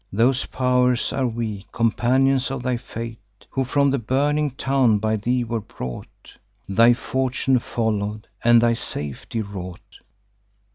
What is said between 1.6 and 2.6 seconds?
companions